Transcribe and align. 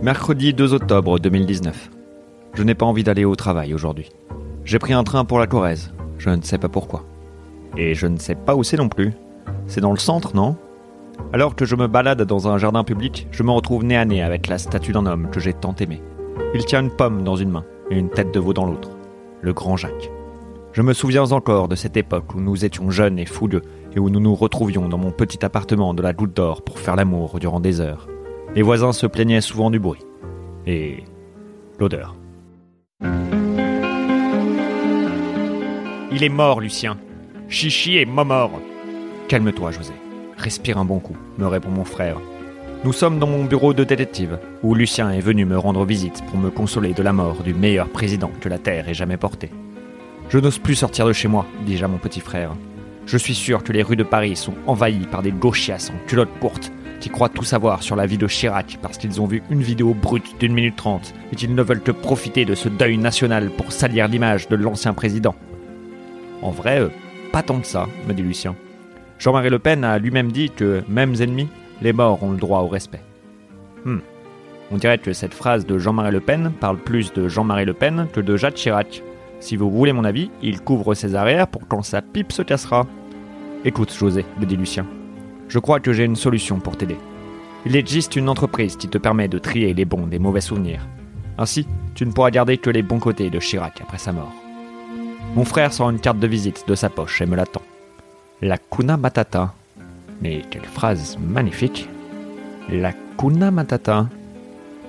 Mercredi 0.00 0.54
2 0.54 0.74
octobre 0.74 1.18
2019. 1.18 1.90
Je 2.54 2.62
n'ai 2.62 2.76
pas 2.76 2.86
envie 2.86 3.02
d'aller 3.02 3.24
au 3.24 3.34
travail 3.34 3.74
aujourd'hui. 3.74 4.10
J'ai 4.64 4.78
pris 4.78 4.92
un 4.92 5.02
train 5.02 5.24
pour 5.24 5.40
la 5.40 5.48
Corrèze. 5.48 5.92
Je 6.18 6.30
ne 6.30 6.40
sais 6.40 6.56
pas 6.56 6.68
pourquoi. 6.68 7.04
Et 7.76 7.96
je 7.96 8.06
ne 8.06 8.16
sais 8.16 8.36
pas 8.36 8.54
où 8.54 8.62
c'est 8.62 8.76
non 8.76 8.88
plus. 8.88 9.12
C'est 9.66 9.80
dans 9.80 9.90
le 9.90 9.98
centre, 9.98 10.36
non? 10.36 10.56
Alors 11.32 11.56
que 11.56 11.64
je 11.64 11.74
me 11.74 11.88
balade 11.88 12.22
dans 12.22 12.46
un 12.46 12.58
jardin 12.58 12.84
public, 12.84 13.26
je 13.32 13.42
me 13.42 13.50
retrouve 13.50 13.82
nez 13.82 13.96
à 13.96 14.04
nez 14.04 14.22
avec 14.22 14.46
la 14.46 14.58
statue 14.58 14.92
d'un 14.92 15.04
homme 15.04 15.30
que 15.30 15.40
j'ai 15.40 15.52
tant 15.52 15.74
aimé. 15.74 16.00
Il 16.54 16.64
tient 16.64 16.80
une 16.80 16.94
pomme 16.94 17.24
dans 17.24 17.36
une 17.36 17.50
main 17.50 17.64
et 17.90 17.98
une 17.98 18.08
tête 18.08 18.32
de 18.32 18.38
veau 18.38 18.52
dans 18.52 18.66
l'autre. 18.66 18.90
Le 19.42 19.52
grand 19.52 19.76
Jacques. 19.76 20.12
Je 20.78 20.82
me 20.84 20.92
souviens 20.92 21.32
encore 21.32 21.66
de 21.66 21.74
cette 21.74 21.96
époque 21.96 22.36
où 22.36 22.40
nous 22.40 22.64
étions 22.64 22.88
jeunes 22.88 23.18
et 23.18 23.26
fougueux 23.26 23.62
et 23.96 23.98
où 23.98 24.10
nous 24.10 24.20
nous 24.20 24.36
retrouvions 24.36 24.88
dans 24.88 24.96
mon 24.96 25.10
petit 25.10 25.44
appartement 25.44 25.92
de 25.92 26.02
la 26.02 26.12
Goutte 26.12 26.36
d'Or 26.36 26.62
pour 26.62 26.78
faire 26.78 26.94
l'amour 26.94 27.40
durant 27.40 27.58
des 27.58 27.80
heures. 27.80 28.06
Les 28.54 28.62
voisins 28.62 28.92
se 28.92 29.08
plaignaient 29.08 29.40
souvent 29.40 29.72
du 29.72 29.80
bruit. 29.80 29.98
Et 30.66 31.02
l'odeur. 31.80 32.14
Il 36.12 36.22
est 36.22 36.28
mort, 36.28 36.60
Lucien. 36.60 36.96
Chichi 37.48 37.96
est 37.96 38.04
mort. 38.04 38.52
Calme-toi, 39.26 39.72
José. 39.72 39.94
Respire 40.36 40.78
un 40.78 40.84
bon 40.84 41.00
coup, 41.00 41.16
me 41.38 41.48
répond 41.48 41.70
mon 41.70 41.84
frère. 41.84 42.20
Nous 42.84 42.92
sommes 42.92 43.18
dans 43.18 43.26
mon 43.26 43.46
bureau 43.46 43.74
de 43.74 43.82
détective, 43.82 44.38
où 44.62 44.76
Lucien 44.76 45.10
est 45.10 45.18
venu 45.18 45.44
me 45.44 45.58
rendre 45.58 45.84
visite 45.84 46.24
pour 46.26 46.38
me 46.38 46.50
consoler 46.50 46.92
de 46.92 47.02
la 47.02 47.12
mort 47.12 47.42
du 47.42 47.52
meilleur 47.52 47.88
président 47.88 48.30
que 48.40 48.48
la 48.48 48.58
Terre 48.58 48.88
ait 48.88 48.94
jamais 48.94 49.16
porté. 49.16 49.50
Je 50.28 50.38
n'ose 50.38 50.58
plus 50.58 50.74
sortir 50.74 51.06
de 51.06 51.14
chez 51.14 51.26
moi, 51.26 51.46
dis-je 51.64 51.84
à 51.84 51.88
mon 51.88 51.96
petit 51.96 52.20
frère. 52.20 52.54
Je 53.06 53.16
suis 53.16 53.34
sûr 53.34 53.64
que 53.64 53.72
les 53.72 53.82
rues 53.82 53.96
de 53.96 54.02
Paris 54.02 54.36
sont 54.36 54.52
envahies 54.66 55.06
par 55.10 55.22
des 55.22 55.32
gauchias 55.32 55.90
en 55.90 56.06
culottes 56.06 56.38
courtes 56.38 56.70
qui 57.00 57.08
croient 57.08 57.30
tout 57.30 57.44
savoir 57.44 57.82
sur 57.82 57.96
la 57.96 58.04
vie 58.04 58.18
de 58.18 58.26
Chirac 58.26 58.78
parce 58.82 58.98
qu'ils 58.98 59.22
ont 59.22 59.26
vu 59.26 59.42
une 59.48 59.62
vidéo 59.62 59.94
brute 59.94 60.38
d'une 60.38 60.52
minute 60.52 60.76
trente 60.76 61.14
et 61.32 61.36
qu'ils 61.36 61.54
ne 61.54 61.62
veulent 61.62 61.80
que 61.80 61.92
profiter 61.92 62.44
de 62.44 62.54
ce 62.54 62.68
deuil 62.68 62.98
national 62.98 63.48
pour 63.50 63.72
salir 63.72 64.06
l'image 64.06 64.48
de 64.48 64.56
l'ancien 64.56 64.92
président. 64.92 65.34
En 66.42 66.50
vrai, 66.50 66.80
euh, 66.80 66.88
pas 67.32 67.42
tant 67.42 67.60
que 67.60 67.66
ça, 67.66 67.86
me 68.06 68.12
dit 68.12 68.22
Lucien. 68.22 68.54
Jean-Marie 69.18 69.48
Le 69.48 69.58
Pen 69.58 69.82
a 69.82 69.98
lui-même 69.98 70.30
dit 70.30 70.50
que, 70.50 70.82
mêmes 70.88 71.14
ennemis, 71.20 71.48
les 71.80 71.94
morts 71.94 72.22
ont 72.22 72.32
le 72.32 72.36
droit 72.36 72.60
au 72.60 72.68
respect. 72.68 73.02
Hmm. 73.86 74.00
On 74.70 74.76
dirait 74.76 74.98
que 74.98 75.14
cette 75.14 75.34
phrase 75.34 75.64
de 75.64 75.78
Jean-Marie 75.78 76.12
Le 76.12 76.20
Pen 76.20 76.52
parle 76.60 76.76
plus 76.76 77.14
de 77.14 77.28
Jean-Marie 77.28 77.64
Le 77.64 77.72
Pen 77.72 78.08
que 78.12 78.20
de 78.20 78.36
Jacques 78.36 78.56
Chirac. 78.56 79.02
Si 79.40 79.56
vous 79.56 79.70
voulez 79.70 79.92
mon 79.92 80.04
avis, 80.04 80.30
il 80.42 80.60
couvre 80.60 80.94
ses 80.94 81.14
arrières 81.14 81.48
pour 81.48 81.66
quand 81.68 81.82
sa 81.82 82.02
pipe 82.02 82.32
se 82.32 82.42
cassera. 82.42 82.86
Écoute, 83.64 83.94
José, 83.96 84.24
me 84.40 84.46
dit 84.46 84.56
Lucien. 84.56 84.86
Je 85.48 85.58
crois 85.58 85.80
que 85.80 85.92
j'ai 85.92 86.04
une 86.04 86.16
solution 86.16 86.60
pour 86.60 86.76
t'aider. 86.76 86.98
Il 87.66 87.76
existe 87.76 88.16
une 88.16 88.28
entreprise 88.28 88.76
qui 88.76 88.88
te 88.88 88.98
permet 88.98 89.28
de 89.28 89.38
trier 89.38 89.74
les 89.74 89.84
bons 89.84 90.06
des 90.06 90.18
mauvais 90.18 90.40
souvenirs. 90.40 90.86
Ainsi, 91.38 91.66
tu 91.94 92.04
ne 92.04 92.12
pourras 92.12 92.30
garder 92.30 92.58
que 92.58 92.70
les 92.70 92.82
bons 92.82 92.98
côtés 92.98 93.30
de 93.30 93.38
Chirac 93.38 93.80
après 93.80 93.98
sa 93.98 94.12
mort. 94.12 94.32
Mon 95.34 95.44
frère 95.44 95.72
sort 95.72 95.90
une 95.90 96.00
carte 96.00 96.18
de 96.18 96.26
visite 96.26 96.64
de 96.66 96.74
sa 96.74 96.88
poche 96.88 97.20
et 97.20 97.26
me 97.26 97.36
l'attend. 97.36 97.62
La 98.42 98.58
Kuna 98.58 98.96
Matata. 98.96 99.54
Mais 100.20 100.42
quelle 100.50 100.64
phrase 100.64 101.16
magnifique. 101.18 101.88
La 102.68 102.92
Kuna 103.18 103.50
Matata. 103.50 104.08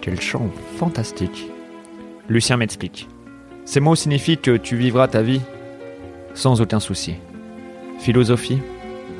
Quel 0.02 0.19
chant 0.19 0.50
fantastique. 0.78 1.50
Lucien 2.30 2.58
m'explique. 2.58 3.08
Ces 3.70 3.81
mots 3.81 3.94
signifient 3.94 4.39
que 4.39 4.58
tu 4.58 4.75
vivras 4.75 5.08
ta 5.08 5.22
vie 5.22 5.42
sans 6.34 6.59
aucun 6.59 6.80
souci. 6.80 7.17
Philosophie, 8.00 8.58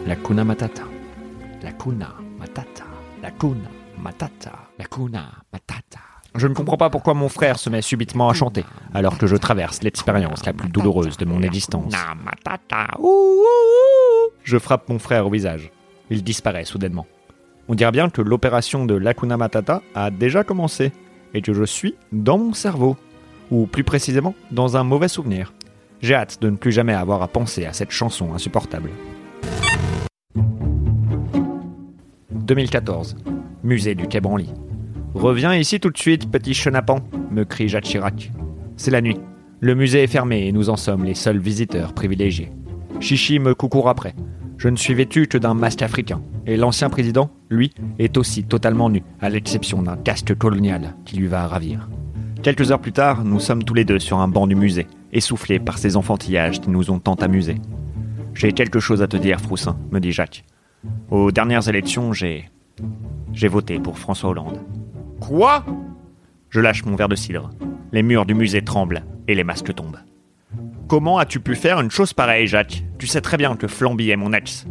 la 0.08 0.16
Kuna 0.16 0.44
Matata. 0.44 0.82
La 1.62 1.72
Kuna 1.72 2.16
Matata. 2.40 2.86
La 3.22 3.30
Kuna 3.30 3.70
Matata. 4.02 4.54
La 4.80 4.86
Kuna 4.86 5.30
Matata. 5.54 6.00
Je 6.34 6.48
ne 6.48 6.56
comprends 6.56 6.78
pas 6.78 6.90
pourquoi 6.90 7.14
mon 7.14 7.30
frère 7.30 7.60
se 7.60 7.70
met 7.70 7.84
subitement 7.84 8.28
à 8.28 8.34
chanter, 8.34 8.66
alors 8.96 9.20
que 9.20 9.28
je 9.28 9.36
traverse 9.36 9.84
l'expérience 9.84 10.44
la 10.44 10.54
plus 10.54 10.70
douloureuse 10.70 11.18
de 11.18 11.26
mon 11.26 11.44
existence. 11.44 11.94
Je 14.44 14.58
frappe 14.58 14.90
mon 14.90 14.98
frère 14.98 15.28
au 15.28 15.30
visage. 15.30 15.72
Il 16.10 16.24
disparaît 16.24 16.66
soudainement. 16.66 17.06
On 17.68 17.76
dirait 17.76 17.92
bien 17.92 18.10
que 18.10 18.24
l'opération 18.24 18.88
de 18.88 18.96
l'Akuna 18.96 19.38
Matata 19.38 19.84
a 19.94 20.10
déjà 20.10 20.44
commencé, 20.44 20.92
et 21.36 21.44
que 21.44 21.54
je 21.54 21.66
suis 21.66 21.94
dans 22.12 22.40
mon 22.40 22.54
cerveau, 22.54 22.98
ou 23.52 23.66
plus 23.66 23.84
précisément 23.84 24.36
dans 24.52 24.78
un 24.78 24.84
mauvais 24.84 25.08
souvenir. 25.08 25.54
J'ai 26.02 26.16
hâte 26.16 26.42
de 26.42 26.50
ne 26.50 26.56
plus 26.56 26.72
jamais 26.72 26.94
avoir 26.94 27.22
à 27.22 27.28
penser 27.28 27.66
à 27.66 27.74
cette 27.74 27.92
chanson 27.92 28.34
insupportable. 28.34 28.90
2014. 32.32 33.16
Musée 33.64 33.96
du 33.96 34.08
Quai 34.08 34.22
Branly. 34.22 34.54
Reviens 35.14 35.56
ici 35.56 35.80
tout 35.80 35.90
de 35.90 35.98
suite, 35.98 36.32
petit 36.32 36.54
chenapan, 36.54 37.00
me 37.32 37.44
crie 37.44 37.68
Jacques 37.68 37.84
Chirac. 37.84 38.32
C'est 38.78 38.92
la 38.92 39.02
nuit. 39.02 39.20
Le 39.60 39.76
musée 39.76 40.04
est 40.04 40.08
fermé 40.08 40.48
et 40.48 40.52
nous 40.52 40.70
en 40.70 40.78
sommes 40.78 41.04
les 41.04 41.16
seuls 41.16 41.40
visiteurs 41.40 41.94
privilégiés. 41.94 42.52
Chichi 43.00 43.40
me 43.40 43.54
coucourt 43.54 43.90
après. 43.90 44.16
Je 44.58 44.70
ne 44.70 44.76
suis 44.78 44.94
vêtu 44.94 45.28
que 45.28 45.38
d'un 45.38 45.54
masque 45.54 45.82
africain. 45.82 46.22
Et 46.46 46.58
l'ancien 46.58 46.90
président, 46.90 47.30
lui, 47.50 47.72
est 47.98 48.18
aussi 48.18 48.44
totalement 48.44 48.90
nu, 48.90 49.04
à 49.22 49.30
l'exception 49.30 49.82
d'un 49.82 49.98
casque 49.98 50.36
colonial 50.36 50.96
qui 51.06 51.18
lui 51.18 51.28
va 51.28 51.48
ravir. 51.48 51.90
Quelques 52.42 52.72
heures 52.72 52.80
plus 52.80 52.94
tard, 52.94 53.26
nous 53.26 53.42
sommes 53.42 53.66
tous 53.66 53.74
les 53.74 53.84
deux 53.84 54.00
sur 54.00 54.20
un 54.20 54.30
banc 54.30 54.48
du 54.48 54.56
musée, 54.56 54.88
essoufflés 55.12 55.60
par 55.60 55.78
ces 55.78 55.98
enfantillages 55.98 56.62
qui 56.62 56.70
nous 56.70 56.90
ont 56.90 57.00
tant 57.00 57.16
amusés. 57.16 57.58
J'ai 58.34 58.54
quelque 58.54 58.80
chose 58.80 59.02
à 59.02 59.08
te 59.08 59.18
dire, 59.18 59.42
Froussin, 59.42 59.78
me 59.92 60.00
dit 60.00 60.14
Jacques. 60.14 60.46
Aux 61.12 61.32
dernières 61.32 61.68
élections, 61.68 62.14
j'ai. 62.14 62.50
J'ai 63.34 63.50
voté 63.50 63.78
pour 63.78 64.00
François 64.00 64.30
Hollande. 64.30 64.62
Quoi? 65.20 65.66
Je 66.50 66.62
lâche 66.62 66.86
mon 66.86 66.96
verre 66.96 67.10
de 67.10 67.16
cidre. 67.16 67.50
Les 67.92 68.04
murs 68.04 68.26
du 68.26 68.36
musée 68.36 68.64
tremblent 68.64 69.04
et 69.28 69.36
les 69.36 69.44
masques 69.44 69.76
tombent. 69.76 70.00
Comment 70.88 71.18
as-tu 71.18 71.42
pu 71.42 71.56
faire 71.56 71.82
une 71.82 71.92
chose 71.92 72.14
pareille, 72.14 72.48
Jacques? 72.48 72.86
Tu 72.98 73.06
sais 73.06 73.20
très 73.22 73.36
bien 73.36 73.58
que 73.58 73.68
Flamby 73.68 74.12
est 74.12 74.16
mon 74.16 74.32
ex. 74.32 74.66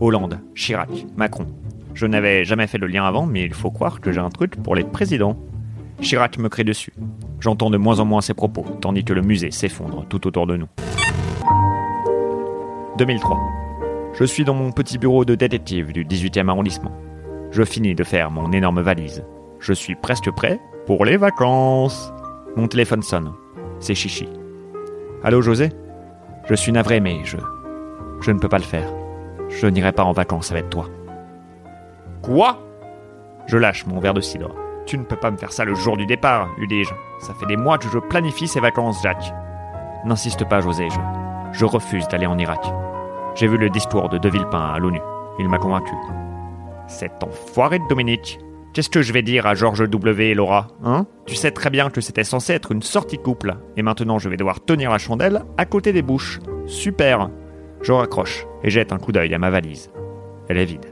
Hollande, 0.00 0.40
Chirac, 0.56 1.06
Macron. 1.16 1.46
Je 1.94 2.06
n'avais 2.06 2.44
jamais 2.44 2.66
fait 2.66 2.78
le 2.78 2.88
lien 2.88 3.04
avant, 3.04 3.26
mais 3.26 3.44
il 3.44 3.54
faut 3.54 3.70
croire 3.70 4.00
que 4.00 4.10
j'ai 4.10 4.18
un 4.18 4.30
truc 4.30 4.56
pour 4.56 4.74
les 4.74 4.82
présidents. 4.82 5.38
Chirac 6.02 6.36
me 6.36 6.48
crie 6.48 6.64
dessus. 6.64 6.92
J'entends 7.38 7.70
de 7.70 7.78
moins 7.78 8.00
en 8.00 8.04
moins 8.04 8.20
ses 8.20 8.34
propos, 8.34 8.64
tandis 8.80 9.04
que 9.04 9.12
le 9.12 9.22
musée 9.22 9.52
s'effondre 9.52 10.04
tout 10.08 10.26
autour 10.26 10.48
de 10.48 10.56
nous. 10.56 10.66
2003. 12.98 13.38
Je 14.14 14.24
suis 14.24 14.44
dans 14.44 14.54
mon 14.54 14.72
petit 14.72 14.98
bureau 14.98 15.24
de 15.24 15.36
détective 15.36 15.92
du 15.92 16.04
18e 16.04 16.48
arrondissement. 16.48 16.92
Je 17.52 17.62
finis 17.62 17.94
de 17.94 18.02
faire 18.02 18.30
mon 18.30 18.52
énorme 18.52 18.80
valise. 18.80 19.24
Je 19.60 19.72
suis 19.72 19.94
presque 19.94 20.30
prêt 20.32 20.60
pour 20.86 21.04
les 21.04 21.16
vacances. 21.16 22.12
Mon 22.56 22.66
téléphone 22.66 23.02
sonne. 23.02 23.32
C'est 23.78 23.94
Chichi. 23.94 24.28
Allô 25.22 25.40
José? 25.40 25.70
Je 26.48 26.54
suis 26.54 26.72
navré 26.72 26.98
mais 26.98 27.24
je... 27.24 27.38
Je 28.20 28.32
ne 28.32 28.38
peux 28.38 28.48
pas 28.48 28.58
le 28.58 28.64
faire. 28.64 28.92
Je 29.48 29.66
n'irai 29.68 29.92
pas 29.92 30.04
en 30.04 30.12
vacances 30.12 30.50
avec 30.50 30.68
toi. 30.68 30.88
Quoi? 32.22 32.58
Je 33.46 33.56
lâche 33.56 33.86
mon 33.86 34.00
verre 34.00 34.14
de 34.14 34.20
cidre. 34.20 34.54
Tu 34.86 34.98
ne 34.98 35.04
peux 35.04 35.16
pas 35.16 35.30
me 35.30 35.36
faire 35.36 35.52
ça 35.52 35.64
le 35.64 35.74
jour 35.74 35.96
du 35.96 36.06
départ, 36.06 36.48
lui 36.58 36.66
dis-je. 36.66 36.92
Ça 37.20 37.34
fait 37.34 37.46
des 37.46 37.56
mois 37.56 37.78
que 37.78 37.88
je 37.88 37.98
planifie 37.98 38.48
ces 38.48 38.60
vacances, 38.60 39.02
Jacques. 39.02 39.32
N'insiste 40.04 40.48
pas, 40.48 40.60
José, 40.60 40.88
je... 40.90 40.98
Je 41.52 41.64
refuse 41.64 42.08
d'aller 42.08 42.26
en 42.26 42.38
Irak. 42.38 42.64
J'ai 43.34 43.46
vu 43.46 43.58
le 43.58 43.68
discours 43.70 44.08
de 44.08 44.18
De 44.18 44.28
Villepin 44.28 44.72
à 44.72 44.78
l'ONU. 44.78 45.00
Il 45.38 45.48
m'a 45.48 45.58
convaincu. 45.58 45.92
Cet 46.88 47.22
enfoiré 47.22 47.78
de 47.78 47.86
Dominique. 47.88 48.38
Qu'est-ce 48.72 48.88
que 48.88 49.02
je 49.02 49.12
vais 49.12 49.22
dire 49.22 49.46
à 49.46 49.54
Georges 49.54 49.88
W 49.88 50.30
et 50.30 50.34
Laura, 50.34 50.68
hein? 50.82 51.06
Tu 51.26 51.34
sais 51.34 51.50
très 51.50 51.68
bien 51.68 51.90
que 51.90 52.00
c'était 52.00 52.24
censé 52.24 52.54
être 52.54 52.72
une 52.72 52.80
sortie 52.80 53.18
couple, 53.18 53.56
et 53.76 53.82
maintenant 53.82 54.18
je 54.18 54.30
vais 54.30 54.38
devoir 54.38 54.64
tenir 54.64 54.90
la 54.90 54.96
chandelle 54.96 55.44
à 55.58 55.66
côté 55.66 55.92
des 55.92 56.00
bouches. 56.00 56.40
Super 56.66 57.28
Je 57.82 57.92
raccroche 57.92 58.46
et 58.62 58.70
jette 58.70 58.92
un 58.92 58.98
coup 58.98 59.12
d'œil 59.12 59.34
à 59.34 59.38
ma 59.38 59.50
valise. 59.50 59.90
Elle 60.48 60.56
est 60.56 60.64
vide. 60.64 60.86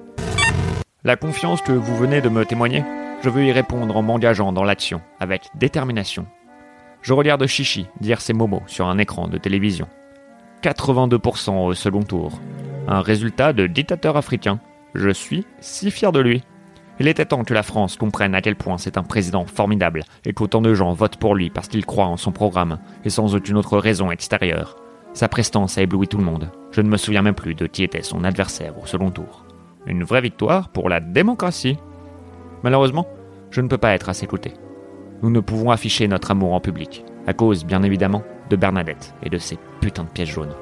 La 1.05 1.17
confiance 1.17 1.63
que 1.63 1.73
vous 1.73 1.97
venez 1.97 2.21
de 2.21 2.29
me 2.29 2.45
témoigner, 2.45 2.85
je 3.23 3.29
veux 3.29 3.45
y 3.45 3.53
répondre 3.53 3.97
en 3.97 4.03
m'engageant 4.03 4.53
dans 4.53 4.65
l'action, 4.65 5.01
avec 5.19 5.49
détermination. 5.55 6.27
Je 7.03 7.13
regarde 7.13 7.47
Chichi 7.47 7.87
dire 8.01 8.21
ses 8.21 8.33
momos 8.33 8.63
sur 8.67 8.87
un 8.87 8.99
écran 8.99 9.29
de 9.29 9.39
télévision. 9.39 9.89
82% 10.63 11.67
au 11.67 11.75
second 11.75 12.03
tour. 12.03 12.41
Un 12.89 13.01
résultat 13.01 13.53
de 13.53 13.67
dictateur 13.67 14.17
africain. 14.17 14.61
Je 14.95 15.11
suis 15.11 15.47
si 15.61 15.91
fier 15.91 16.13
de 16.13 16.21
lui. 16.21 16.43
Il 16.99 17.09
était 17.09 17.25
temps 17.25 17.45
que 17.45 17.55
la 17.55 17.63
France 17.63 17.97
comprenne 17.97 18.35
à 18.35 18.43
quel 18.43 18.57
point 18.57 18.77
c'est 18.77 18.99
un 18.99 19.03
président 19.03 19.47
formidable 19.47 20.05
et 20.27 20.35
qu'autant 20.35 20.61
de 20.61 20.75
gens 20.75 20.93
votent 20.93 21.17
pour 21.17 21.35
lui 21.35 21.49
parce 21.49 21.69
qu'ils 21.69 21.87
croient 21.87 22.07
en 22.07 22.19
son 22.19 22.33
programme 22.33 22.79
et 23.05 23.11
sans 23.11 23.35
aucune 23.35 23.57
autre 23.57 23.79
raison 23.79 24.11
extérieure. 24.11 24.77
Sa 25.15 25.29
prestance 25.29 25.79
a 25.79 25.83
ébloui 25.83 26.09
tout 26.09 26.19
le 26.19 26.25
monde. 26.25 26.51
Je 26.73 26.83
ne 26.83 26.89
me 26.89 26.99
souviens 26.99 27.23
même 27.23 27.35
plus 27.35 27.55
de 27.55 27.67
qui 27.67 27.83
était 27.83 28.03
son 28.03 28.23
adversaire 28.25 28.79
au 28.79 28.87
second 28.87 29.11
tour. 29.11 29.47
Une 29.87 30.05
vraie 30.05 30.21
victoire 30.21 30.69
pour 30.69 30.91
la 30.91 31.01
démocratie. 31.01 31.79
Malheureusement, 32.63 33.07
je 33.51 33.61
ne 33.61 33.69
peux 33.69 33.79
pas 33.79 33.95
être 33.95 34.09
à 34.09 34.15
ses 34.15 34.27
côtés. 34.27 34.55
Nous 35.23 35.31
ne 35.31 35.41
pouvons 35.41 35.71
afficher 35.71 36.09
notre 36.09 36.31
amour 36.31 36.55
en 36.55 36.61
public, 36.61 37.05
à 37.27 37.33
cause, 37.33 37.65
bien 37.65 37.83
évidemment, 37.83 38.23
de 38.49 38.57
Bernadette 38.57 39.15
et 39.23 39.29
de 39.29 39.39
ses 39.39 39.59
putains 39.81 40.05
de 40.05 40.09
pièces 40.09 40.29
jaunes. 40.31 40.55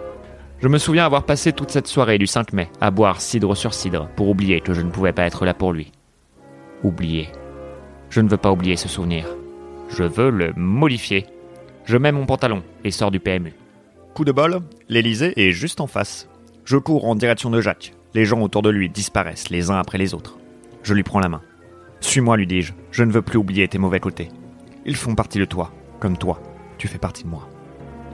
Je 0.60 0.66
me 0.66 0.78
souviens 0.78 1.06
avoir 1.06 1.24
passé 1.24 1.52
toute 1.52 1.70
cette 1.70 1.86
soirée 1.86 2.18
du 2.18 2.26
5 2.26 2.52
mai 2.52 2.68
à 2.80 2.90
boire 2.90 3.20
cidre 3.20 3.56
sur 3.56 3.74
cidre 3.74 4.08
pour 4.16 4.28
oublier 4.28 4.60
que 4.60 4.74
je 4.74 4.80
ne 4.80 4.90
pouvais 4.90 5.12
pas 5.12 5.22
être 5.22 5.44
là 5.44 5.54
pour 5.54 5.72
lui. 5.72 5.92
Oublier. 6.82 7.28
Je 8.10 8.20
ne 8.20 8.28
veux 8.28 8.36
pas 8.36 8.50
oublier 8.50 8.76
ce 8.76 8.88
souvenir. 8.88 9.26
Je 9.88 10.02
veux 10.02 10.30
le 10.30 10.52
modifier. 10.56 11.26
Je 11.84 11.96
mets 11.96 12.12
mon 12.12 12.26
pantalon 12.26 12.62
et 12.82 12.90
sors 12.90 13.12
du 13.12 13.20
PMU. 13.20 13.54
Coup 14.14 14.24
de 14.24 14.32
bol, 14.32 14.60
l'Elysée 14.88 15.32
est 15.36 15.52
juste 15.52 15.80
en 15.80 15.86
face. 15.86 16.28
Je 16.64 16.76
cours 16.76 17.06
en 17.06 17.14
direction 17.14 17.50
de 17.50 17.60
Jacques. 17.60 17.94
Les 18.14 18.24
gens 18.24 18.40
autour 18.40 18.62
de 18.62 18.70
lui 18.70 18.88
disparaissent 18.90 19.50
les 19.50 19.70
uns 19.70 19.78
après 19.78 19.98
les 19.98 20.12
autres. 20.12 20.38
Je 20.82 20.94
lui 20.94 21.04
prends 21.04 21.20
la 21.20 21.28
main. 21.28 21.42
Suis-moi, 22.00 22.36
lui 22.36 22.46
dis-je. 22.46 22.72
Je 22.90 23.04
ne 23.04 23.12
veux 23.12 23.22
plus 23.22 23.38
oublier 23.38 23.68
tes 23.68 23.78
mauvais 23.78 24.00
côtés. 24.00 24.28
Ils 24.86 24.96
font 24.96 25.14
partie 25.14 25.38
de 25.38 25.44
toi, 25.44 25.72
comme 26.00 26.16
toi. 26.16 26.40
Tu 26.78 26.88
fais 26.88 26.98
partie 26.98 27.24
de 27.24 27.28
moi. 27.28 27.48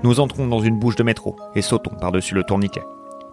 Nous 0.02 0.20
entrons 0.20 0.46
dans 0.46 0.60
une 0.60 0.78
bouche 0.78 0.96
de 0.96 1.02
métro 1.02 1.36
et 1.54 1.62
sautons 1.62 1.94
par-dessus 2.00 2.34
le 2.34 2.44
tourniquet. 2.44 2.82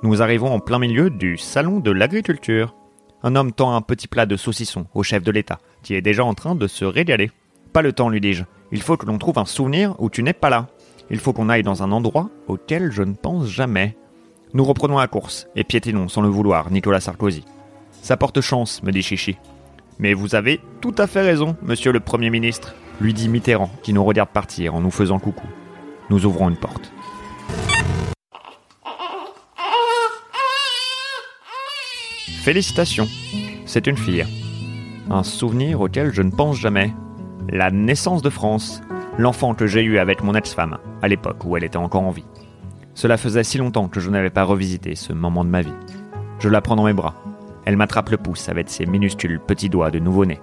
Nous 0.03 0.21
arrivons 0.21 0.51
en 0.51 0.59
plein 0.59 0.80
milieu 0.80 1.09
du 1.09 1.38
salon 1.38 1.80
de 1.80 1.92
l'agriculture. 1.92 2.75
Un 3.24 3.36
homme 3.36 3.51
tend 3.51 3.75
un 3.75 3.81
petit 3.81 4.07
plat 4.07 4.25
de 4.25 4.36
saucisson 4.36 4.88
au 4.94 5.03
chef 5.03 5.24
de 5.24 5.31
l'État, 5.31 5.59
qui 5.83 5.94
est 5.95 6.01
déjà 6.01 6.25
en 6.25 6.33
train 6.33 6.56
de 6.56 6.68
se 6.68 6.86
régaler. 6.86 7.31
Pas 7.71 7.81
le 7.81 7.94
temps, 7.94 8.09
lui 8.09 8.19
dis-je. 8.19 8.44
Il 8.71 8.81
faut 8.81 8.98
que 8.98 9.06
l'on 9.06 9.18
trouve 9.18 9.38
un 9.38 9.45
souvenir 9.45 9.95
où 10.00 10.09
tu 10.09 10.24
n'es 10.24 10.33
pas 10.33 10.50
là. 10.50 10.68
Il 11.09 11.19
faut 11.19 11.33
qu'on 11.33 11.50
aille 11.50 11.63
dans 11.63 11.83
un 11.83 11.92
endroit 11.92 12.30
auquel 12.48 12.92
je 12.92 13.03
ne 13.03 13.13
pense 13.13 13.48
jamais. 13.48 13.95
Nous 14.53 14.63
reprenons 14.63 14.98
la 14.98 15.07
course 15.07 15.48
et 15.56 15.63
piétinons 15.63 16.07
sans 16.07 16.21
le 16.21 16.30
vouloir 16.30 16.71
Nicolas 16.71 17.00
Sarkozy. 17.00 17.45
Ça 18.01 18.18
porte 18.18 18.42
chance, 18.42 18.81
me 18.83 18.92
dit 18.92 19.03
Chichi. 19.03 19.38
Mais 20.01 20.15
vous 20.15 20.33
avez 20.33 20.59
tout 20.81 20.95
à 20.98 21.06
fait 21.06 21.21
raison, 21.21 21.56
monsieur 21.62 21.92
le 21.92 22.00
Premier 22.00 22.31
ministre, 22.31 22.74
lui 23.00 23.13
dit 23.13 23.30
Mitterrand, 23.30 23.69
qui 23.83 23.94
nous 23.94 24.03
regarde 24.03 24.31
partir 24.31 24.74
en 24.74 24.81
nous 24.81 24.89
faisant 24.89 25.19
coucou. 25.19 25.45
Nous 26.09 26.25
ouvrons 26.25 26.50
une 26.50 26.57
porte. 26.57 26.92
Félicitations, 32.42 33.07
c'est 33.68 33.86
une 33.86 33.95
fille. 33.95 34.25
Un 35.12 35.21
souvenir 35.21 35.81
auquel 35.81 36.12
je 36.12 36.24
ne 36.24 36.31
pense 36.31 36.57
jamais. 36.57 36.92
La 37.50 37.69
naissance 37.69 38.24
de 38.24 38.31
France, 38.31 38.81
l'enfant 39.19 39.53
que 39.53 39.68
j'ai 39.68 39.83
eu 39.83 40.00
avec 40.00 40.24
mon 40.24 40.33
ex-femme, 40.33 40.80
à 41.03 41.07
l'époque 41.09 41.45
où 41.45 41.56
elle 41.56 41.63
était 41.63 41.77
encore 41.77 42.01
en 42.01 42.12
vie. 42.12 42.25
Cela 42.95 43.18
faisait 43.18 43.44
si 43.44 43.59
longtemps 43.59 43.88
que 43.88 44.00
je 44.00 44.09
n'avais 44.09 44.31
pas 44.31 44.45
revisité 44.45 44.95
ce 44.95 45.13
moment 45.13 45.45
de 45.45 45.50
ma 45.51 45.62
vie. 45.62 45.74
Je 46.39 46.50
la 46.50 46.62
prends 46.62 46.75
dans 46.75 46.86
mes 46.86 46.94
bras. 46.94 47.13
Elle 47.65 47.77
m'attrape 47.77 48.09
le 48.09 48.17
pouce 48.17 48.49
avec 48.49 48.69
ses 48.69 48.85
minuscules 48.85 49.39
petits 49.39 49.69
doigts 49.69 49.91
de 49.91 49.99
nouveau-né. 49.99 50.39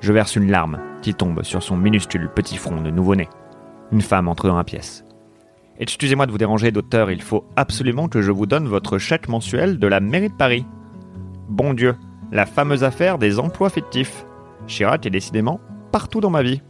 Je 0.00 0.12
verse 0.12 0.36
une 0.36 0.50
larme 0.50 0.78
qui 1.02 1.14
tombe 1.14 1.42
sur 1.42 1.62
son 1.62 1.76
minuscule 1.76 2.30
petit 2.34 2.56
front 2.56 2.80
de 2.80 2.90
nouveau-né. 2.90 3.28
Une 3.92 4.00
femme 4.00 4.28
entre 4.28 4.48
dans 4.48 4.56
la 4.56 4.64
pièce. 4.64 5.04
Excusez-moi 5.78 6.26
de 6.26 6.32
vous 6.32 6.38
déranger, 6.38 6.70
docteur, 6.70 7.10
il 7.10 7.22
faut 7.22 7.44
absolument 7.56 8.08
que 8.08 8.22
je 8.22 8.30
vous 8.30 8.46
donne 8.46 8.68
votre 8.68 8.98
chèque 8.98 9.28
mensuel 9.28 9.78
de 9.78 9.86
la 9.86 10.00
mairie 10.00 10.28
de 10.28 10.34
Paris. 10.34 10.66
Bon 11.48 11.74
Dieu, 11.74 11.96
la 12.30 12.46
fameuse 12.46 12.84
affaire 12.84 13.18
des 13.18 13.38
emplois 13.38 13.68
fictifs. 13.68 14.24
Chirac 14.66 15.04
est 15.06 15.10
décidément 15.10 15.60
partout 15.90 16.20
dans 16.20 16.30
ma 16.30 16.42
vie. 16.42 16.62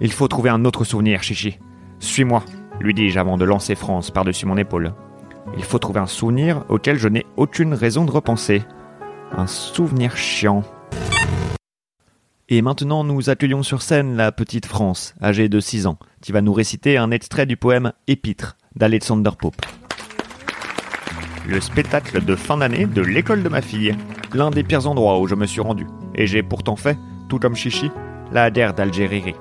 Il 0.00 0.12
faut 0.12 0.28
trouver 0.28 0.50
un 0.50 0.64
autre 0.64 0.84
souvenir, 0.84 1.22
Chichi. 1.22 1.58
Suis-moi, 1.98 2.42
lui 2.80 2.92
dis-je 2.92 3.18
avant 3.18 3.38
de 3.38 3.44
lancer 3.44 3.74
France 3.74 4.10
par-dessus 4.10 4.46
mon 4.46 4.58
épaule. 4.58 4.92
Il 5.56 5.64
faut 5.64 5.78
trouver 5.78 6.00
un 6.00 6.06
souvenir 6.06 6.64
auquel 6.68 6.98
je 6.98 7.08
n'ai 7.08 7.24
aucune 7.36 7.72
raison 7.72 8.04
de 8.04 8.10
repenser. 8.10 8.62
Un 9.32 9.46
souvenir 9.46 10.16
chiant. 10.16 10.62
Et 12.48 12.62
maintenant, 12.62 13.02
nous 13.02 13.28
accueillons 13.28 13.62
sur 13.62 13.82
scène 13.82 14.16
la 14.16 14.30
petite 14.30 14.66
France, 14.66 15.14
âgée 15.20 15.48
de 15.48 15.58
6 15.58 15.86
ans, 15.86 15.98
qui 16.22 16.30
va 16.32 16.40
nous 16.40 16.52
réciter 16.52 16.96
un 16.96 17.10
extrait 17.10 17.44
du 17.44 17.56
poème 17.56 17.92
Épître 18.06 18.56
d'Alexander 18.76 19.30
Pope. 19.38 19.60
Le 21.48 21.60
spectacle 21.60 22.24
de 22.24 22.36
fin 22.36 22.58
d'année 22.58 22.86
de 22.86 23.02
l'école 23.02 23.42
de 23.42 23.48
ma 23.48 23.62
fille, 23.62 23.96
l'un 24.32 24.50
des 24.50 24.62
pires 24.62 24.88
endroits 24.88 25.18
où 25.18 25.26
je 25.26 25.34
me 25.34 25.46
suis 25.46 25.60
rendu, 25.60 25.86
et 26.14 26.26
j'ai 26.26 26.42
pourtant 26.42 26.76
fait, 26.76 26.96
tout 27.28 27.38
comme 27.38 27.56
Chichi, 27.56 27.90
la 28.32 28.50
guerre 28.50 28.74
d'Algérie. 28.74 29.34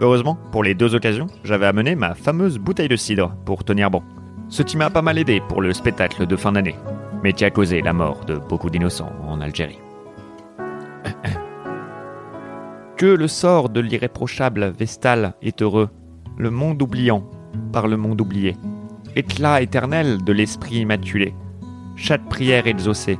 Heureusement, 0.00 0.38
pour 0.50 0.62
les 0.62 0.74
deux 0.74 0.94
occasions, 0.94 1.26
j'avais 1.44 1.66
amené 1.66 1.94
ma 1.94 2.14
fameuse 2.14 2.58
bouteille 2.58 2.88
de 2.88 2.96
cidre 2.96 3.34
pour 3.44 3.64
tenir 3.64 3.90
bon. 3.90 4.02
Ce 4.48 4.62
qui 4.62 4.76
m'a 4.76 4.90
pas 4.90 5.02
mal 5.02 5.18
aidé 5.18 5.42
pour 5.48 5.60
le 5.60 5.72
spectacle 5.72 6.26
de 6.26 6.36
fin 6.36 6.52
d'année, 6.52 6.76
mais 7.26 7.32
qui 7.32 7.44
a 7.44 7.50
causé 7.50 7.82
la 7.82 7.92
mort 7.92 8.24
de 8.24 8.36
beaucoup 8.36 8.70
d'innocents 8.70 9.10
en 9.26 9.40
Algérie. 9.40 9.80
que 12.96 13.06
le 13.06 13.26
sort 13.26 13.68
de 13.68 13.80
l'irréprochable 13.80 14.72
Vestal 14.78 15.34
est 15.42 15.60
heureux, 15.60 15.88
le 16.38 16.50
monde 16.52 16.80
oubliant 16.80 17.28
par 17.72 17.88
le 17.88 17.96
monde 17.96 18.20
oublié, 18.20 18.54
éclat 19.16 19.60
éternel 19.60 20.22
de 20.22 20.32
l'esprit 20.32 20.76
immaculé, 20.76 21.34
chaque 21.96 22.24
prière 22.28 22.68
exaucée 22.68 23.18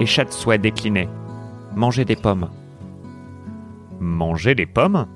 et 0.00 0.06
chaque 0.06 0.32
souhait 0.32 0.58
décliné, 0.58 1.08
manger 1.76 2.04
des 2.04 2.16
pommes. 2.16 2.50
Manger 4.00 4.56
des 4.56 4.66
pommes? 4.66 5.06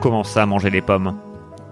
Comment 0.00 0.24
ça, 0.24 0.44
manger 0.44 0.72
des 0.72 0.82
pommes? 0.82 1.16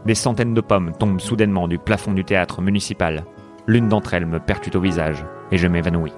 Des 0.07 0.15
centaines 0.15 0.55
de 0.55 0.61
pommes 0.61 0.93
tombent 0.97 1.21
soudainement 1.21 1.67
du 1.67 1.79
plafond 1.79 2.13
du 2.13 2.25
théâtre 2.25 2.63
municipal. 2.63 3.25
L'une 3.67 3.89
d'entre 3.89 4.15
elles 4.15 4.27
me 4.27 4.39
percute 4.39 4.77
au 4.77 4.81
visage 4.81 5.25
et 5.53 5.59
je 5.59 5.69
m'évanouis. 5.69 6.13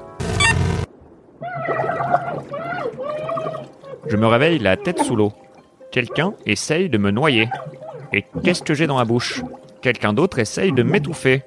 Je 4.06 4.16
me 4.16 4.26
réveille 4.26 4.58
la 4.58 4.76
tête 4.76 5.00
sous 5.00 5.16
l'eau. 5.16 5.32
Quelqu'un 5.90 6.34
essaye 6.46 6.88
de 6.88 6.98
me 6.98 7.10
noyer. 7.10 7.48
Et 8.12 8.24
qu'est-ce 8.42 8.62
que 8.62 8.74
j'ai 8.74 8.86
dans 8.86 8.98
la 8.98 9.04
bouche? 9.04 9.42
Quelqu'un 9.82 10.12
d'autre 10.12 10.38
essaye 10.38 10.72
de 10.72 10.82
m'étouffer. 10.82 11.42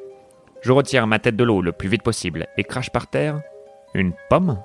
Je 0.61 0.71
retire 0.71 1.07
ma 1.07 1.19
tête 1.19 1.35
de 1.35 1.43
l'eau 1.43 1.61
le 1.61 1.71
plus 1.71 1.87
vite 1.87 2.03
possible 2.03 2.47
et 2.57 2.63
crache 2.63 2.91
par 2.91 3.07
terre 3.07 3.39
une 3.93 4.13
pomme. 4.29 4.59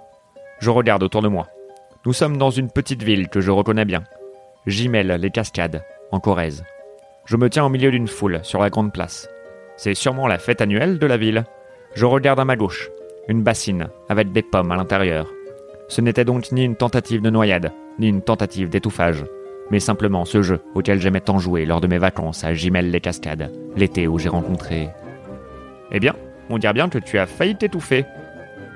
Je 0.60 0.70
regarde 0.70 1.02
autour 1.02 1.22
de 1.22 1.28
moi. 1.28 1.48
Nous 2.04 2.12
sommes 2.12 2.36
dans 2.36 2.50
une 2.50 2.70
petite 2.70 3.02
ville 3.02 3.28
que 3.28 3.40
je 3.40 3.50
reconnais 3.50 3.84
bien. 3.84 4.02
Jimel, 4.66 5.08
les 5.08 5.30
cascades, 5.30 5.84
en 6.10 6.18
Corrèze. 6.18 6.64
Je 7.24 7.36
me 7.36 7.48
tiens 7.48 7.64
au 7.64 7.68
milieu 7.68 7.90
d'une 7.90 8.08
foule 8.08 8.40
sur 8.42 8.60
la 8.60 8.70
grande 8.70 8.92
place. 8.92 9.28
C'est 9.76 9.94
sûrement 9.94 10.26
la 10.26 10.38
fête 10.38 10.60
annuelle 10.60 10.98
de 10.98 11.06
la 11.06 11.16
ville. 11.16 11.44
Je 11.94 12.04
regarde 12.04 12.40
à 12.40 12.44
ma 12.44 12.56
gauche, 12.56 12.90
une 13.28 13.42
bassine 13.42 13.88
avec 14.08 14.32
des 14.32 14.42
pommes 14.42 14.72
à 14.72 14.76
l'intérieur. 14.76 15.32
Ce 15.88 16.00
n'était 16.00 16.24
donc 16.24 16.52
ni 16.52 16.64
une 16.64 16.76
tentative 16.76 17.22
de 17.22 17.30
noyade, 17.30 17.72
ni 17.98 18.08
une 18.08 18.22
tentative 18.22 18.68
d'étouffage, 18.68 19.24
mais 19.70 19.80
simplement 19.80 20.24
ce 20.24 20.42
jeu 20.42 20.60
auquel 20.74 21.00
j'aimais 21.00 21.20
tant 21.20 21.38
jouer 21.38 21.64
lors 21.64 21.80
de 21.80 21.86
mes 21.86 21.98
vacances 21.98 22.44
à 22.44 22.54
Gimel-les-Cascades, 22.54 23.50
l'été 23.76 24.06
où 24.06 24.18
j'ai 24.18 24.28
rencontré. 24.28 24.88
Eh 25.90 26.00
bien, 26.00 26.14
on 26.50 26.58
dirait 26.58 26.72
bien 26.72 26.88
que 26.88 26.98
tu 26.98 27.18
as 27.18 27.26
failli 27.26 27.56
t'étouffer. 27.56 28.04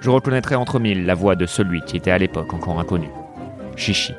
Je 0.01 0.11
reconnaîtrai 0.11 0.55
entre 0.55 0.79
mille 0.79 1.07
la 1.07 1.15
voix 1.15 1.35
de 1.35 1.47
celui 1.47 1.81
qui 1.83 1.97
était 1.97 2.11
à 2.11 2.19
l'époque 2.19 2.53
encore 2.53 2.79
inconnu. 2.79 3.09
Chichi. 3.77 4.15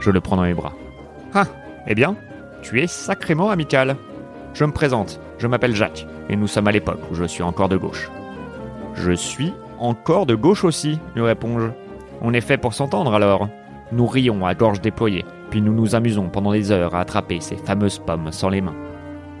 Je 0.00 0.10
le 0.10 0.20
prends 0.20 0.36
dans 0.36 0.42
mes 0.42 0.54
bras. 0.54 0.72
Ah, 1.34 1.46
eh 1.86 1.94
bien, 1.94 2.16
tu 2.62 2.80
es 2.80 2.86
sacrément 2.86 3.50
amical. 3.50 3.96
Je 4.54 4.64
me 4.64 4.72
présente, 4.72 5.20
je 5.38 5.46
m'appelle 5.46 5.76
Jacques, 5.76 6.06
et 6.28 6.36
nous 6.36 6.46
sommes 6.46 6.68
à 6.68 6.72
l'époque 6.72 7.00
où 7.10 7.14
je 7.14 7.24
suis 7.24 7.42
encore 7.42 7.68
de 7.68 7.76
gauche. 7.76 8.10
Je 8.94 9.12
suis 9.12 9.52
encore 9.78 10.26
de 10.26 10.34
gauche 10.34 10.64
aussi, 10.64 11.00
lui 11.14 11.22
réponds-je. 11.22 11.68
On 12.20 12.32
est 12.32 12.40
fait 12.40 12.58
pour 12.58 12.74
s'entendre 12.74 13.14
alors. 13.14 13.48
Nous 13.90 14.06
rions 14.06 14.46
à 14.46 14.54
gorge 14.54 14.80
déployée, 14.80 15.24
puis 15.50 15.60
nous 15.60 15.72
nous 15.72 15.94
amusons 15.94 16.28
pendant 16.28 16.52
des 16.52 16.70
heures 16.70 16.94
à 16.94 17.00
attraper 17.00 17.40
ces 17.40 17.56
fameuses 17.56 17.98
pommes 17.98 18.32
sans 18.32 18.48
les 18.48 18.60
mains. 18.60 18.76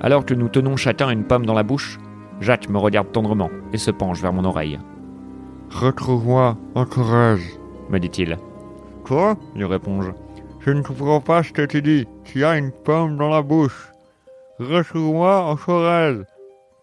Alors 0.00 0.26
que 0.26 0.34
nous 0.34 0.48
tenons 0.48 0.76
chacun 0.76 1.10
une 1.10 1.24
pomme 1.24 1.46
dans 1.46 1.54
la 1.54 1.62
bouche, 1.62 1.98
Jacques 2.40 2.68
me 2.68 2.78
regarde 2.78 3.12
tendrement 3.12 3.50
et 3.72 3.78
se 3.78 3.90
penche 3.90 4.20
vers 4.20 4.32
mon 4.32 4.44
oreille. 4.44 4.78
Retrouve-moi 5.70 6.56
en 6.74 6.84
courage, 6.84 7.46
me 7.88 7.98
dit-il. 7.98 8.36
Quoi? 9.04 9.36
lui 9.54 9.64
réponds-je. 9.64 10.10
Je 10.60 10.70
ne 10.70 10.82
comprends 10.82 11.20
pas 11.20 11.42
ce 11.42 11.52
que 11.52 11.62
tu 11.62 11.82
dis. 11.82 12.06
Tu 12.24 12.44
as 12.44 12.56
une 12.56 12.70
pomme 12.70 13.16
dans 13.16 13.28
la 13.28 13.42
bouche. 13.42 13.92
Retrouve-moi 14.60 15.44
en 15.44 15.56
Corrèze. 15.56 16.24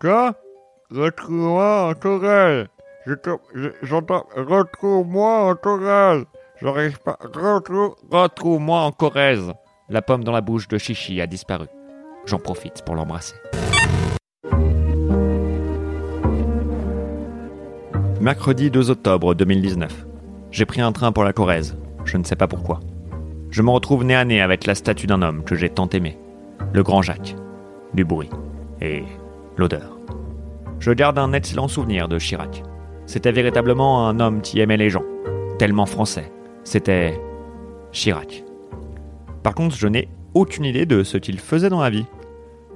Quoi? 0.01 0.33
Retrouve-moi 0.91 1.89
en 1.89 1.93
Corrèze. 1.93 2.65
Je 3.05 3.13
j'entends. 3.84 4.25
Retrouve-moi 4.36 5.51
en 5.51 5.55
Corrèze. 5.55 6.25
J'arrive 6.60 7.00
pas. 7.00 7.15
Retrouve. 7.22 7.96
Retrouve-moi 8.10 8.79
en 8.79 8.91
Corrèze. 8.91 9.53
La 9.89 10.01
pomme 10.01 10.24
dans 10.24 10.31
la 10.31 10.41
bouche 10.41 10.67
de 10.67 10.79
Chichi 10.79 11.22
a 11.22 11.27
disparu. 11.27 11.67
J'en 12.25 12.39
profite 12.39 12.84
pour 12.84 12.96
l'embrasser. 12.96 13.36
Mercredi 18.19 18.72
2 18.72 18.89
octobre 18.89 19.36
2019. 19.36 20.08
J'ai 20.50 20.65
pris 20.65 20.81
un 20.81 20.91
train 20.91 21.12
pour 21.12 21.24
la 21.24 21.34
Corrèze. 21.34 21.77
Je 22.03 22.17
ne 22.17 22.24
sais 22.24 22.36
pas 22.36 22.48
pourquoi. 22.48 22.79
Je 23.51 23.62
me 23.62 23.69
retrouve 23.69 24.03
nez 24.03 24.15
à 24.15 24.25
nez 24.25 24.41
avec 24.41 24.65
la 24.65 24.74
statue 24.74 25.05
d'un 25.05 25.22
homme 25.22 25.43
que 25.43 25.55
j'ai 25.55 25.69
tant 25.69 25.89
aimé. 25.89 26.17
Le 26.74 26.81
grand 26.81 27.03
Jacques. 27.03 27.36
Du 27.93 28.05
bruit. 28.05 28.29
Et 28.81 29.03
l'odeur. 29.55 29.99
Je 30.79 30.91
garde 30.91 31.19
un 31.19 31.33
excellent 31.33 31.67
souvenir 31.67 32.07
de 32.07 32.17
Chirac. 32.17 32.63
C'était 33.05 33.33
véritablement 33.33 34.07
un 34.07 34.19
homme 34.21 34.41
qui 34.41 34.62
aimait 34.62 34.77
les 34.77 34.89
gens. 34.89 35.03
Tellement 35.57 35.86
français. 35.86 36.31
C'était 36.63 37.19
Chirac. 37.91 38.45
Par 39.43 39.55
contre, 39.55 39.75
je 39.75 39.88
n'ai 39.88 40.07
aucune 40.33 40.63
idée 40.63 40.86
de 40.86 41.03
ce 41.03 41.17
qu'il 41.17 41.39
faisait 41.39 41.69
dans 41.69 41.81
la 41.81 41.89
vie. 41.89 42.05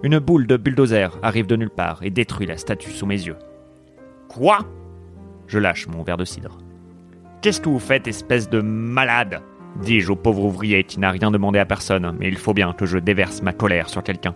Une 0.03 0.19
boule 0.19 0.47
de 0.47 0.57
bulldozer 0.57 1.17
arrive 1.21 1.47
de 1.47 1.55
nulle 1.55 1.69
part 1.69 1.99
et 2.03 2.09
détruit 2.09 2.45
la 2.45 2.57
statue 2.57 2.91
sous 2.91 3.05
mes 3.05 3.21
yeux. 3.21 3.37
Quoi? 4.27 4.59
Je 5.47 5.59
lâche 5.59 5.87
mon 5.87 6.03
verre 6.03 6.17
de 6.17 6.25
cidre. 6.25 6.57
Qu'est-ce 7.41 7.61
que 7.61 7.69
vous 7.69 7.79
faites, 7.79 8.07
espèce 8.07 8.49
de 8.49 8.59
malade? 8.59 9.41
Dis-je 9.81 10.11
au 10.11 10.15
pauvre 10.17 10.43
ouvrier 10.43 10.83
qui 10.83 10.99
n'a 10.99 11.11
rien 11.11 11.31
demandé 11.31 11.57
à 11.57 11.65
personne, 11.65 12.15
mais 12.19 12.27
il 12.27 12.37
faut 12.37 12.53
bien 12.53 12.73
que 12.73 12.85
je 12.85 12.97
déverse 12.97 13.41
ma 13.41 13.53
colère 13.53 13.87
sur 13.87 14.03
quelqu'un. 14.03 14.35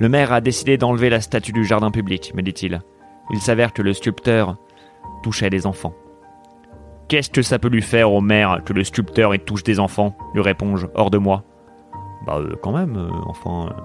Le 0.00 0.08
maire 0.08 0.32
a 0.32 0.40
décidé 0.40 0.76
d'enlever 0.76 1.10
la 1.10 1.20
statue 1.20 1.52
du 1.52 1.64
jardin 1.64 1.90
public, 1.90 2.32
me 2.34 2.42
dit-il. 2.42 2.80
Il 3.30 3.40
s'avère 3.40 3.72
que 3.72 3.82
le 3.82 3.92
sculpteur 3.92 4.56
touchait 5.22 5.50
des 5.50 5.66
enfants. 5.66 5.94
Qu'est-ce 7.08 7.30
que 7.30 7.42
ça 7.42 7.58
peut 7.58 7.68
lui 7.68 7.82
faire 7.82 8.12
au 8.12 8.20
maire 8.20 8.60
que 8.64 8.72
le 8.72 8.84
sculpteur 8.84 9.34
y 9.34 9.40
touche 9.40 9.64
des 9.64 9.80
enfants 9.80 10.16
lui 10.34 10.42
réponds-je, 10.42 10.86
hors 10.94 11.10
de 11.10 11.18
moi. 11.18 11.42
Bah, 12.26 12.36
euh, 12.38 12.54
quand 12.62 12.72
même, 12.72 12.96
euh, 12.96 13.10
enfin. 13.26 13.70
Euh, 13.70 13.80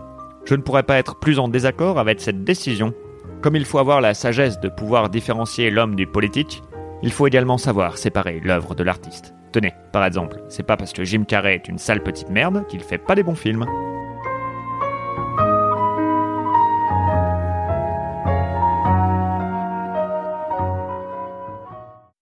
je 0.46 0.56
ne 0.56 0.62
pourrais 0.62 0.84
pas 0.84 0.98
être 0.98 1.20
plus 1.20 1.40
en 1.40 1.48
désaccord 1.48 2.00
avec 2.00 2.20
cette 2.20 2.44
décision. 2.44 2.94
Comme 3.42 3.56
il 3.56 3.66
faut 3.66 3.80
avoir 3.80 4.02
la 4.02 4.14
sagesse 4.14 4.60
de 4.60 4.70
pouvoir 4.70 5.10
différencier 5.10 5.70
l'homme 5.70 5.96
du 5.96 6.06
politique, 6.06 6.62
il 7.02 7.12
faut 7.12 7.28
également 7.28 7.58
savoir 7.58 7.98
séparer 7.98 8.42
l'œuvre 8.44 8.76
de 8.76 8.84
l'artiste. 8.84 9.34
Tenez, 9.52 9.74
par 9.92 10.06
exemple, 10.06 10.38
c'est 10.50 10.64
pas 10.64 10.78
parce 10.78 10.94
que 10.94 11.04
Jim 11.04 11.24
Carrey 11.28 11.56
est 11.56 11.68
une 11.68 11.78
sale 11.78 12.04
petite 12.04 12.30
merde 12.30 12.66
qu'il 12.68 12.82
fait 12.82 12.98
pas 12.98 13.16
des 13.16 13.24
bons 13.24 13.36
films. 13.36 13.66